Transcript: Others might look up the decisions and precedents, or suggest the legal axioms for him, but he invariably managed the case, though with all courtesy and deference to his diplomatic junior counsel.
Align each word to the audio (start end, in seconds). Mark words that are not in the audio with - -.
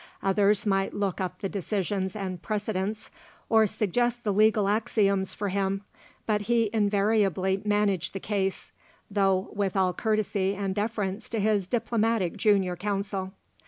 Others 0.23 0.65
might 0.65 0.95
look 0.95 1.21
up 1.21 1.41
the 1.41 1.47
decisions 1.47 2.15
and 2.15 2.41
precedents, 2.41 3.11
or 3.49 3.67
suggest 3.67 4.23
the 4.23 4.33
legal 4.33 4.67
axioms 4.67 5.35
for 5.35 5.49
him, 5.49 5.83
but 6.25 6.41
he 6.49 6.71
invariably 6.73 7.61
managed 7.65 8.13
the 8.13 8.19
case, 8.19 8.71
though 9.11 9.51
with 9.53 9.75
all 9.75 9.93
courtesy 9.93 10.55
and 10.55 10.73
deference 10.73 11.29
to 11.29 11.39
his 11.39 11.67
diplomatic 11.67 12.35
junior 12.35 12.75
counsel. 12.75 13.33